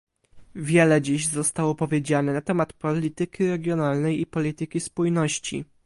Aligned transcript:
Wiele 0.55 1.01
dziś 1.01 1.25
zostało 1.27 1.75
powiedziane 1.75 2.33
na 2.33 2.41
temat 2.41 2.73
polityki 2.73 3.47
regionalnej 3.47 4.21
i 4.21 4.25
polityki 4.25 4.79
spójności 4.79 5.65